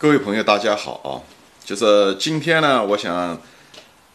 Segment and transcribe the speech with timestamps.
[0.00, 1.20] 各位朋友，大家好啊！
[1.62, 3.38] 就是今天呢，我想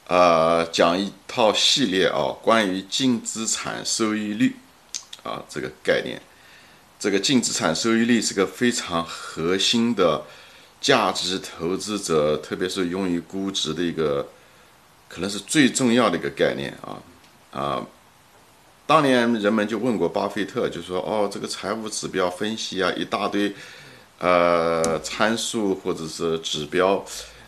[0.07, 4.55] 呃讲一套系列啊，关于净资产收益率
[5.21, 6.19] 啊这个概念。
[6.99, 10.23] 这个净资产收益率是个非常核心的
[10.81, 14.27] 价值投资者，特别是用于估值的一个，
[15.07, 16.97] 可能是最重要的一个概念啊
[17.51, 17.85] 啊！
[18.87, 23.53] 当年人们就问过巴菲特，就说哦，这个财务指标分析啊，一大堆。
[24.19, 27.05] 呃，参数或者是指标，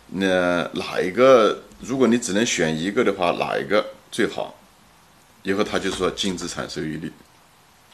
[0.08, 1.62] 那哪一个？
[1.80, 4.54] 如果你只能选一个的话，哪一个最好？
[5.44, 7.12] 以后他就说净资产收益率，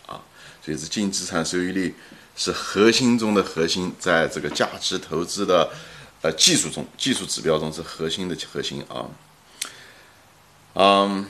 [0.06, 0.18] 啊，
[0.64, 1.94] 所以是净资产收益率
[2.34, 5.70] 是核心中的核心，在这个价值投资的
[6.22, 9.06] 呃技术中，技术指标中是核心的核心啊。
[10.74, 11.26] 嗯，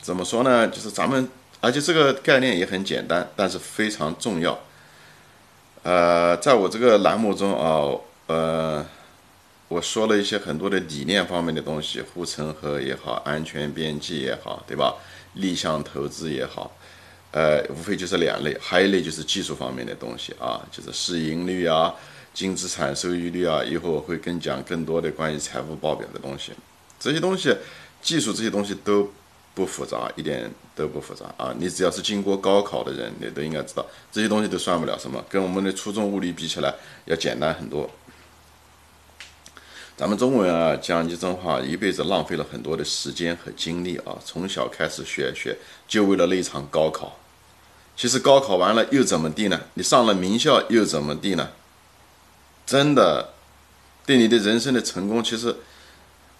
[0.00, 0.66] 怎么说呢？
[0.68, 1.28] 就是咱们，
[1.60, 4.58] 而且这个概念也很简单，但是非常重要。
[5.84, 7.92] 呃，在我这个栏目中啊，
[8.26, 8.86] 呃，
[9.68, 14.94] 我说了一些很多的理念方面的东西，护城河也好，安全边际也好，对吧？
[15.34, 16.74] 逆向投资也好，
[17.32, 21.94] 呃，无非就是两类，还有一类就是技术方面的东西啊，就是市盈率啊，
[22.32, 26.52] 净资产收益率啊，以后我会更讲更多的关于财务报表的东西，
[26.98, 27.54] 这些东西，
[28.00, 29.12] 技术这些东西都。
[29.54, 31.54] 不复杂，一点都不复杂啊！
[31.56, 36.74] 你只要是经过高考的人，你都应该知道这些东西都算不了什么，跟我们的初中物理比起来
[37.04, 37.88] 要简单很多。
[39.96, 44.18] 咱们中国人啊，讲句真话，一辈子浪费了很多的时间和精力啊！
[44.24, 47.16] 从小开始学学，就为了那场高考。
[47.96, 49.60] 其实高考完了又怎么地呢？
[49.74, 51.50] 你上了名校又怎么地呢？
[52.66, 53.32] 真的，
[54.04, 55.54] 对你的人生的成功，其实。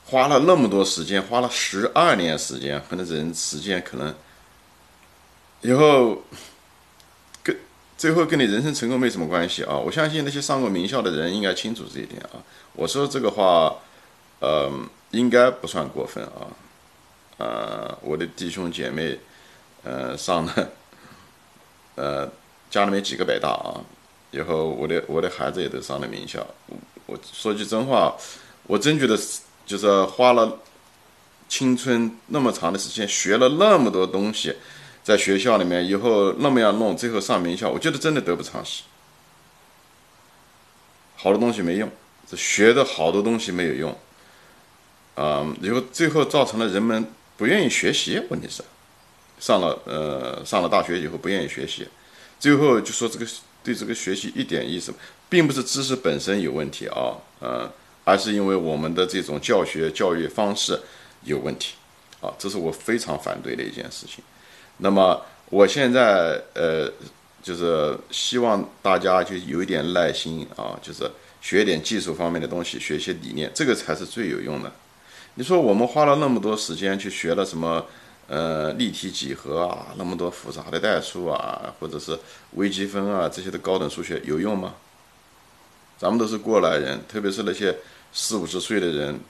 [0.07, 4.15] 花了那么多时间，花了十二年时间，可能人时间可能
[5.63, 6.23] 以后
[7.43, 7.57] 跟
[7.97, 9.77] 最后跟你人生成功没什么关系啊！
[9.77, 12.37] 我相信那些上过名校的人应该清楚这一点啊。
[12.75, 13.75] 我说这个话，
[14.41, 14.71] 呃，
[15.13, 16.53] 应该不算过分啊。
[17.39, 19.19] 呃，我的弟兄姐妹，
[19.85, 20.71] 呃，上了，
[21.97, 22.31] 呃，
[22.71, 23.81] 家里面几个北大啊，
[24.33, 26.47] 以后我的我的孩子也都上了名校。
[27.07, 28.15] 我说句真话，
[28.65, 29.19] 我真觉得。
[29.67, 30.59] 就是花了
[31.49, 34.57] 青春那么长的时间，学了那么多东西，
[35.03, 38.83] 在学校里面以后那么样弄，最后上名校，我觉得真的得不偿失。
[41.17, 41.91] 好多东西没用，
[42.29, 43.97] 这学的好多东西没有用，
[45.15, 48.21] 啊，以后最后造成了人们不愿意学习。
[48.31, 48.63] 问题是，
[49.39, 51.89] 上了呃上了大学以后不愿意学习，
[52.41, 53.27] 最后就说这个
[53.63, 54.93] 对这个学习一点意思，
[55.29, 57.71] 并不是知识本身有问题啊，呃。
[58.05, 60.79] 而是因为我们的这种教学教育方式
[61.25, 61.75] 有问题，
[62.21, 64.23] 啊，这是我非常反对的一件事情。
[64.77, 66.91] 那么我现在呃，
[67.43, 71.11] 就是希望大家就有一点耐心啊，就是
[71.41, 74.71] 学点技术方面的东西，学一些理念，这个才是最有用的。
[75.37, 77.87] 你说我们花了那么多时间去学了什么
[78.29, 82.19] 呃立体几何啊，那么多复杂的代数啊，或者是
[82.53, 84.75] 微积分啊这些的高等数学有用吗？
[85.97, 87.75] 咱们都是过来人，特别是那些。
[88.15, 89.21] 四五十岁的人，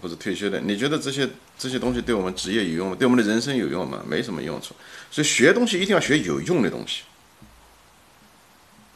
[0.00, 1.28] 或者退休的，你觉得这些
[1.58, 2.96] 这些东西对我们职业有用吗？
[2.98, 4.02] 对我们的人生有用吗？
[4.06, 4.74] 没什么用处。
[5.10, 7.02] 所以学东西一定要学有用的东西，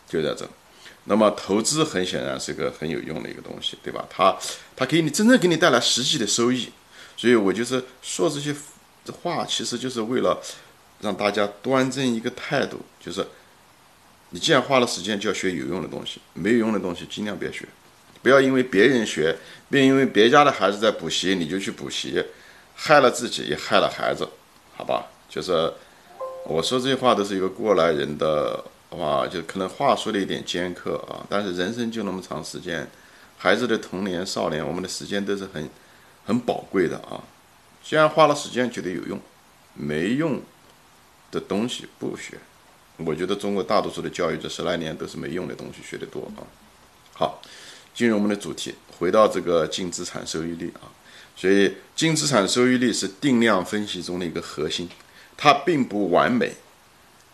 [0.08, 0.48] 就在这。
[1.04, 4.06] 那么投资很显然是个很有用的一个东西，对吧？
[4.10, 4.36] 它
[4.74, 6.70] 它给你真正给你带来实际的收益。
[7.16, 8.54] 所以我就是说这些
[9.22, 10.42] 话，其实就是为了
[11.00, 13.26] 让大家端正一个态度，就是
[14.30, 17.66] 你既然花了时间，就要学有用的东西，没有用的东西尽量别学。
[18.22, 19.34] 不要因为别人学，
[19.70, 22.22] 并因为别家的孩子在补习，你就去补习，
[22.74, 24.28] 害了自己也害了孩子，
[24.76, 25.06] 好吧？
[25.28, 25.72] 就是
[26.44, 31.24] 我说这些话都是一个过来人的话，就可能话说的有点尖刻啊。
[31.30, 32.86] 但是人生就那么长时间，
[33.38, 35.70] 孩子的童年、少年，我们的时间都是很
[36.26, 37.22] 很宝贵的啊。
[37.82, 39.18] 既然花了时间，就得有用，
[39.72, 40.42] 没用
[41.30, 42.34] 的东西不学。
[42.98, 46.44] 我觉得中国大多数的教育这十来年都是没用的东西学得多啊。
[47.14, 47.40] 好。
[47.92, 50.88] 进入我们的主题，回到这个净资产收益率啊，
[51.36, 54.88] 所以净资产收益率是定量分析中的一个核心，
[55.36, 56.52] 它并不完美，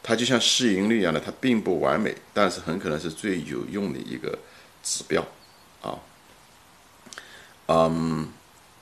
[0.02, 4.38] 它就像市盈率一样的，它并不完美，但是很可能是最有用的一个
[4.82, 5.24] 指标
[5.82, 5.98] 啊。
[7.68, 8.28] 嗯，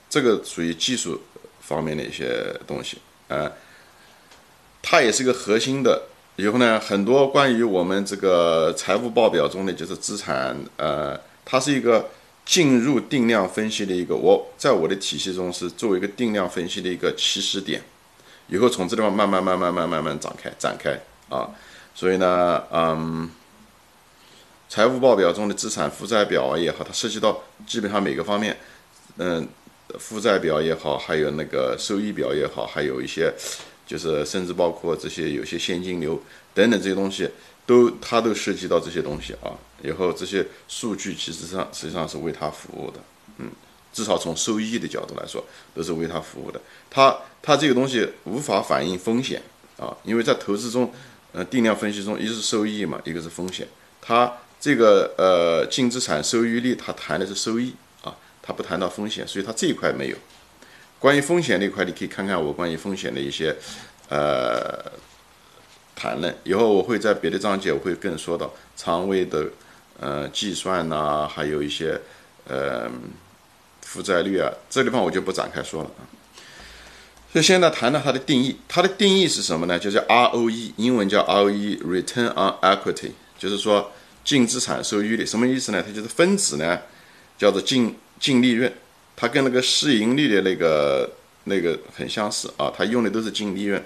[0.09, 1.20] 这个属于技术
[1.61, 2.99] 方面的一些东西
[3.29, 3.50] 啊，
[4.81, 6.05] 它也是个核心的。
[6.37, 11.20] 以后呢，很多关于我们这个财务报表中的就是资产呃。
[11.44, 12.11] 它是一个
[12.44, 17.82] 进入定量分析的一个，我在我的体系中是作为一个定量分析的一个起始点，
[18.49, 21.50] 以后从这地方慢慢慢慢慢慢慢展开展开啊，
[21.94, 23.31] 所以呢，嗯，
[24.69, 28.56] 财务报表中的资产负债表也好，它涉及到基本上每个方面，
[29.17, 29.49] 嗯，
[29.99, 33.32] 负债表也好，还有那个收益表也好，还有一些
[33.87, 36.20] 就是甚至包括这些有些现金流
[36.52, 37.29] 等等这些东西，
[37.66, 39.52] 都它都涉及到这些东西啊。
[39.82, 43.00] 以后这些数据其实上实际上是为它服务的，
[43.37, 43.50] 嗯，
[43.93, 45.44] 至少从收益的角度来说，
[45.75, 46.61] 都是为它服务的。
[46.88, 49.43] 它它这个东西无法反映风险
[49.76, 50.90] 啊，因为在投资中，
[51.32, 53.69] 呃，定量分析中，一个是收益嘛，一个是风险。
[54.00, 60.17] 它这个呃净资产收益率，它谈的是收益啊，它不谈到风险，所以它这一块没有。
[60.99, 63.55] 关于风险那块，你可以看看我关于风险的一些
[64.08, 64.90] 呃
[65.94, 66.35] 谈论。
[66.44, 69.46] 以后我会在别的章节我会更说到仓位的。
[70.00, 71.99] 呃，计算呐，还有一些
[72.49, 72.91] 呃
[73.82, 76.02] 负债率啊，这地方我就不展开说了啊。
[77.32, 79.79] 所以现在谈到它的定义，它的定义是什么呢？
[79.79, 83.93] 就叫 ROE，英文叫 ROE，Return on Equity，就是说
[84.25, 85.81] 净资产收益率，什么意思呢？
[85.87, 86.81] 它就是分子呢，
[87.38, 88.70] 叫做净净利润，
[89.14, 91.08] 它跟那个市盈率的那个
[91.44, 93.81] 那个很相似啊，它用的都是净利润。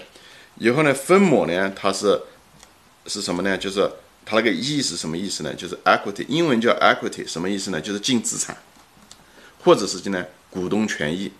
[0.59, 2.21] 以后呢，分母呢，它是
[3.07, 3.57] 是什么呢？
[3.57, 3.91] 就是。
[4.25, 5.51] 它那个 E 是什么意思呢？
[5.55, 7.81] 就是 equity，英文叫 equity，什么意思呢？
[7.81, 8.55] 就是净资产，
[9.63, 11.31] 或者是呢股东权益。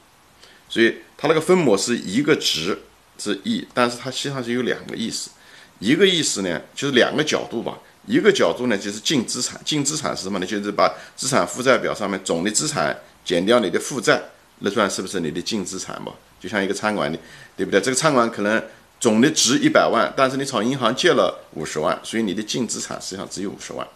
[0.67, 2.75] 所以它那个分母是一个值
[3.19, 5.29] 是 E，但是它实际上是有两个意思。
[5.77, 7.77] 一个意思呢，就是两个角度吧。
[8.07, 10.45] 一个角度呢，就是净资产，净资产是什么呢？
[10.47, 14.19] 就是把资产负债表上面总的资产减掉你的负债，
[14.59, 16.11] 那算是不是你的净资产嘛？
[16.39, 17.19] 就像一个餐馆的，
[17.55, 17.79] 对不对？
[17.79, 18.63] 这个餐馆可能。
[18.99, 23.87] 总的值一百万，但是你朝银行借了五十万，所以你的净资产实际上只有五十万，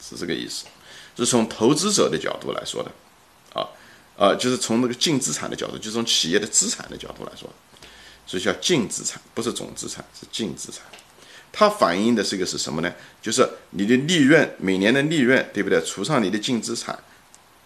[0.00, 0.66] 是这个意思。
[1.16, 2.90] 是从投资者的角度来说的，
[3.52, 3.68] 啊
[4.16, 7.50] 啊，就是从那个净资产的角度，就从企业的资产的角度来说，
[8.26, 10.80] 所以叫净资产，不是总资产，是净资产。
[11.52, 12.90] 它反映的这个是什么呢？
[13.20, 15.82] 就是你的利润，每年的利润，对不对？
[15.82, 16.98] 除上你的净资产，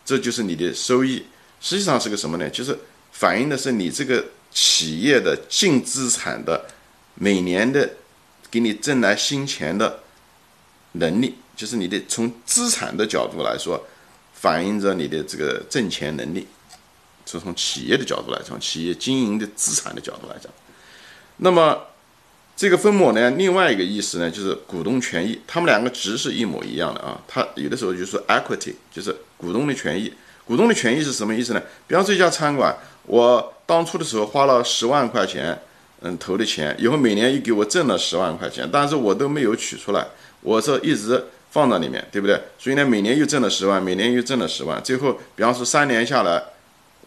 [0.04, 1.24] 这就是你的收益。
[1.60, 2.50] 实际上是个什么呢？
[2.50, 2.76] 就是
[3.12, 6.64] 反映的是你这个企业的净资产的。
[7.16, 7.90] 每年的
[8.50, 10.00] 给你挣来新钱的
[10.92, 13.84] 能力，就是你的从资产的角度来说，
[14.32, 16.46] 反映着你的这个挣钱能力。
[17.28, 20.48] 是从企业的角度来讲，企业经营的资产的角度来讲，
[21.38, 21.76] 那么
[22.56, 27.20] 这个分母呢，另外一个意思呢，就是股东权益，他们两个值是一模一样的啊。
[27.26, 30.14] 他有的时候就说 equity，就是股东的权益。
[30.44, 31.60] 股东的权益是什么意思呢？
[31.88, 32.72] 比方说一家餐馆，
[33.06, 35.60] 我当初的时候花了十万块钱。
[36.02, 40.06] 嗯，投的钱以后每年又给我挣了十万块钱，但是我都没有取出来，
[40.42, 42.38] 我这一直放在里面，对不对？
[42.58, 46.42] 所以呢，每年又挣了十万，每年又挣了十万，最后比方说三年下来，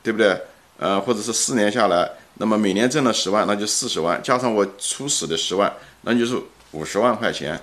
[0.01, 0.35] 对不对？
[0.79, 5.71] 呃，或者是四年下来，那么每年挣了十万，那就四十万，加上我初始的十万，
[6.01, 6.35] 那就是
[6.71, 7.61] 五十万块钱。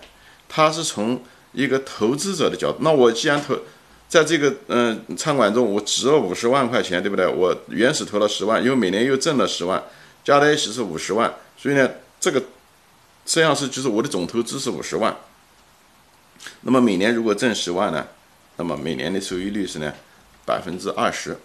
[0.48, 1.20] 他是从
[1.52, 3.58] 一个投资者的角度，那我既然投
[4.08, 7.26] 在这个嗯餐馆中，我值了五十万块钱，对不对？
[7.26, 9.82] 我原始投了十万，因为每年又挣了十万。
[10.26, 11.88] 加在一起是五十万，所以呢，
[12.18, 15.16] 这个实际上是就是我的总投资是五十万。
[16.62, 18.04] 那么每年如果挣十万呢，
[18.56, 19.94] 那么每年的收益率是呢
[20.44, 21.38] 百分之二十，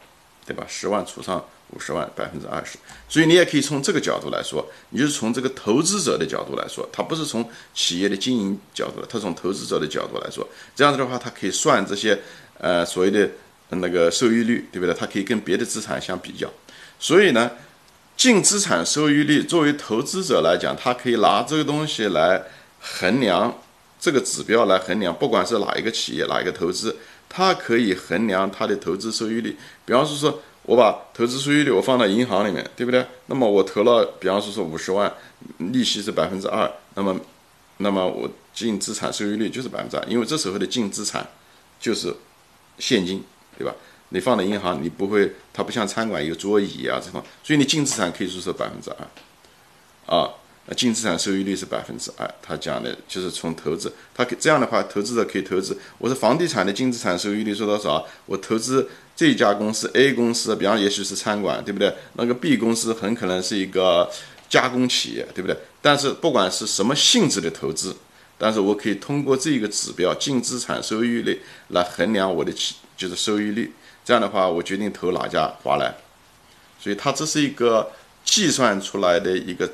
[0.48, 0.66] 对吧？
[0.68, 2.80] 十万除上五十万，百分之二十。
[3.08, 12.20] 所以你也可以从这个角度来说，你就是从这个投资者的角度来说，它不是从企业的经营角度，它从投资者的角度来说，这样子的话，它可以算这些
[12.58, 13.30] 呃所谓的
[13.70, 14.96] 那个收益率，对不对？
[14.96, 16.50] 它可以跟别的资产相比较。
[16.98, 17.52] 所以呢。
[18.22, 22.40] 净资产收益率作为投资者来讲，他可以拿这个东西来
[22.80, 23.52] 衡量
[24.00, 26.96] 这个指标来衡量，不管是哪一个企业哪一个投资，
[27.28, 29.58] 它可以衡量它的投资收益率。
[29.86, 33.04] 比方说，说我把投资收益率我放到银行里面，对不对？
[33.26, 35.12] 那么我投了，比方说说五十万，
[35.58, 37.20] 利息是百分之二，那么，
[37.78, 41.28] 那么我净资产收益率就是百分之二，因为这时候的净资产
[41.80, 42.14] 就是
[42.78, 43.24] 现金，
[43.58, 43.74] 对吧？
[44.12, 50.30] 你放在银行，你不会，它不像餐馆有桌椅啊这种，所以你净资产可以说是百分之二，啊，
[50.76, 52.30] 净资产收益率是百分之二。
[52.42, 55.78] 他讲的就是从投资，他这样的话，投资者可以投资。
[55.98, 58.06] 我是房地产的净资产收益率是多少？
[58.26, 61.94] 我投资这家公司 A 公司，比方也许是餐馆，对不对？
[62.14, 64.12] 那个 B 公司很可能是一个
[64.50, 65.58] 加工企业，对不对？
[65.82, 67.96] 但是不管是什么性质的投资，
[68.38, 73.74] 但是我可以通过这个指标净资产收益率来衡量我的企就是收益率。
[74.04, 75.94] 这样的话，我决定投哪家华莱，
[76.80, 77.92] 所以它这是一个
[78.26, 79.70] 计算出来的一个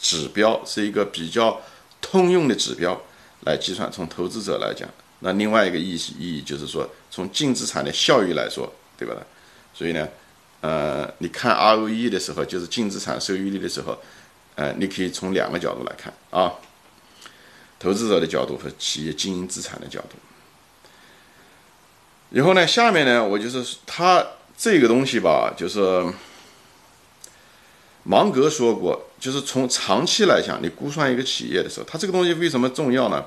[0.00, 1.60] 指标，是一个比较
[2.00, 3.00] 通用的指标
[3.44, 3.90] 来计算。
[3.90, 4.88] 从投资者来讲，
[5.20, 9.14] 那另外一个意意义就是说，从净资产的效益来说，对吧？
[9.72, 10.08] 所以呢，
[10.60, 13.96] 呃，你看 ROE 的时候，就是净资产收益率的时候，
[14.56, 16.52] 呃，你可以从两个角度来看啊，
[17.78, 20.16] 投资者的角度和企业经营资产的角度。
[22.30, 26.04] 然后呢，下面呢，我就是它这个东西吧，就是
[28.04, 33.24] 芒格说过，就是从长期来讲，你估算一个企业的时候，它这个东西为什么重要呢？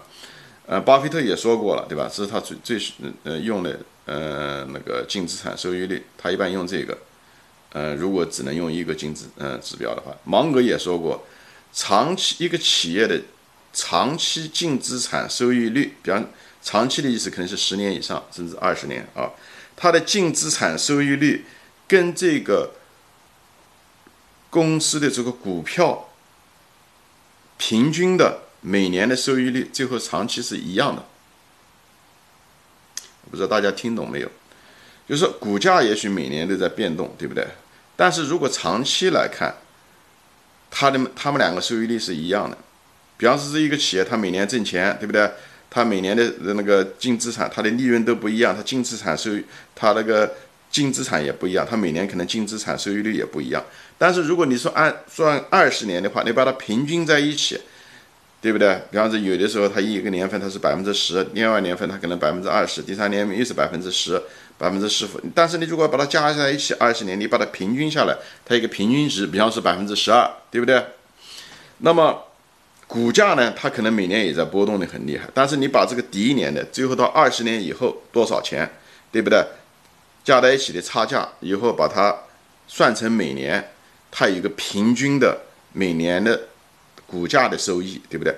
[0.67, 2.09] 呃，巴菲特也说过了，对吧？
[2.13, 2.79] 这是他最最
[3.23, 6.97] 呃用的呃那个净资产收益率，他一般用这个。
[7.73, 11.25] 呃，如果只能用一个净资呃指标的话，芒格也说过，
[11.71, 13.17] 长期一个企业的
[13.71, 16.21] 长期净资产收益率，比方
[16.61, 19.31] 长期的意思可能是十年以上，甚至二十年啊，
[19.75, 21.45] 它的净资产收益率
[21.87, 22.75] 跟这个
[24.49, 26.09] 公司的这个股票
[27.57, 31.05] 平均的每年的收益率，最后长期是一样的。
[33.29, 34.29] 不知道大家听懂没有？
[35.07, 37.47] 就是股价也许每年都在变动，对不对？
[37.95, 39.55] 但是如果长期来看，
[40.69, 42.57] 它的他们两个收益率是一样的。
[43.17, 45.31] 比方说，这一个企业，它每年挣钱，对不对？
[45.71, 49.31] 它每年的那个净资产，它的利润都不一样，它净资产收，
[49.73, 50.31] 它那个
[50.69, 53.63] 净资产也不一样，它每年可能净资产收益率也不一样。
[53.97, 57.59] 但是如果你说按算二十年的话，你把它平均在一起，
[58.41, 58.79] 对不对？
[58.91, 64.21] 比方说，有的时候它一个年份它是百分之十，另外年份它可能百分之二十，第三年又是百分之十。
[64.57, 70.85] 百分之十五，但是你如果把它加在一起，二十年你把它平均下来，它一个平均值，比方是百分之十二，对不对？
[71.79, 72.23] 那么
[72.91, 78.69] 股价呢，它可能每年也在波动的很厉害，但是你把这个第一年的，最后到二十年以后多少钱，
[79.13, 79.41] 对不对？
[80.25, 82.13] 加在一起的差价，以后把它
[82.67, 83.71] 算成每年，
[84.11, 85.39] 它有一个平均的
[85.71, 86.37] 每年的
[87.07, 88.35] 股价的收益，对不对？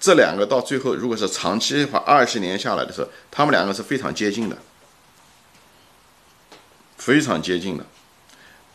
[0.00, 4.56] 这两个到最后如果是长期的话，二十年下来的时候，它们两个是非常接近的。
[6.96, 7.84] 非常接近的，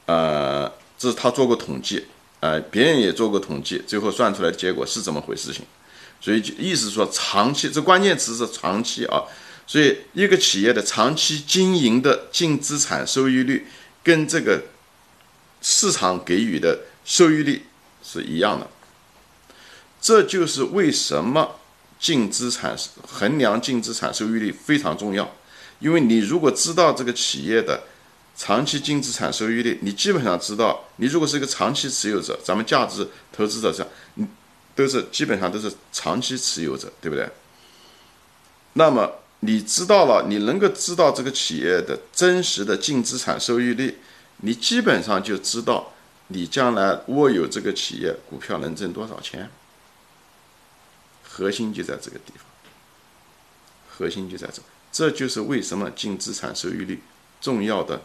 [0.05, 2.05] 呃，这是他做过统计，
[2.39, 5.51] 呃，别人也做过统计，最后算出来的结果是怎么回事？
[5.51, 5.65] 情，
[6.21, 9.23] 所以意思说长期，这关键词是长期啊，
[9.65, 13.65] 所以一个企业的长期经营的净资产收益率
[14.03, 14.65] 跟这个
[15.63, 17.65] 市场给予的收益率
[18.03, 18.69] 是一样的，
[19.99, 21.55] 这就是为什么
[21.99, 22.77] 净资产
[23.07, 25.35] 衡量净资产收益率非常重要，
[25.79, 27.81] 因为你如果知道这个企业的。
[28.37, 30.85] 长期净资产收益率，你基本上知道。
[30.97, 34.27] 你如果是一个长期持有者，咱们价值投资者上，你
[34.75, 37.27] 都是基本上都是长期持有者，对不对？
[38.73, 43.97] 那么你知道了，你能够知道这个企业的真实的净资产收益率，
[44.37, 45.93] 你基本上就知道
[46.27, 49.49] 你将来握有这个企业股票能挣多少钱。
[51.27, 52.45] 核心就在这个地方，
[53.89, 57.01] 核心就在这，这就是为什么净资产收益率
[57.41, 57.99] 重要的。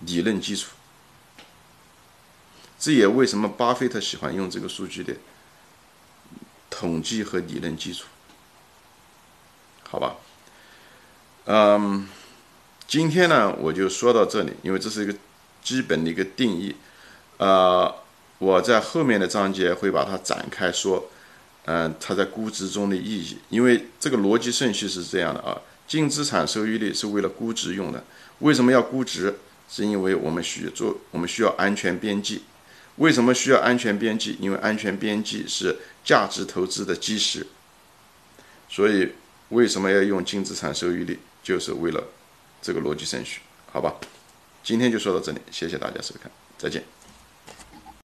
[0.00, 0.70] 理论基础，
[2.78, 5.14] 这也为什么巴菲特喜欢用这个数据的
[6.70, 8.06] 统计和理论基础，
[9.82, 10.14] 好吧？
[11.46, 12.06] 嗯，
[12.86, 15.14] 今天呢我就说到这里，因为这是一个
[15.62, 16.76] 基本的一个定义，
[17.38, 17.92] 呃，
[18.38, 21.10] 我在后面的章节会把它展开说，
[21.64, 28.04] 嗯，它在估值中的意义，因为这个逻辑顺序是这样的啊，净资产收益率是为了估值用的，
[28.38, 29.40] 为什么要估值？
[29.68, 32.42] 是因为我们需要做，我们需要安全边际。
[32.96, 34.36] 为什么需要安全边际？
[34.40, 37.46] 因为安全边际是价值投资的基石。
[38.68, 39.12] 所以，
[39.50, 41.18] 为什么要用净资产收益率？
[41.42, 42.02] 就是为了
[42.60, 43.40] 这个逻辑顺序，
[43.72, 43.94] 好吧？
[44.64, 46.97] 今天就说到这里，谢谢大家收看，再见。